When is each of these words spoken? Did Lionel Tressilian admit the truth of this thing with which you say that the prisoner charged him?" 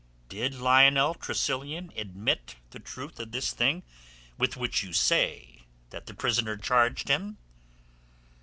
Did 0.29 0.55
Lionel 0.55 1.13
Tressilian 1.13 1.91
admit 1.95 2.55
the 2.71 2.79
truth 2.79 3.19
of 3.19 3.31
this 3.31 3.53
thing 3.53 3.83
with 4.35 4.57
which 4.57 4.81
you 4.81 4.93
say 4.93 5.67
that 5.91 6.07
the 6.07 6.15
prisoner 6.15 6.57
charged 6.57 7.07
him?" 7.07 7.37